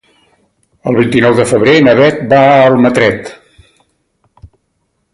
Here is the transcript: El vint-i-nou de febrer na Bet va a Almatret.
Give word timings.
El 0.91 0.97
vint-i-nou 0.99 1.35
de 1.41 1.45
febrer 1.51 1.77
na 1.89 1.95
Bet 2.01 2.17
va 2.33 2.41
a 2.49 2.59
Almatret. 2.65 3.33